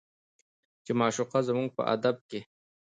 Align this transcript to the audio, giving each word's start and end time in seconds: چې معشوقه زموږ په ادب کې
چې 0.85 0.91
معشوقه 0.99 1.39
زموږ 1.47 1.67
په 1.77 1.81
ادب 1.93 2.15
کې 2.29 2.39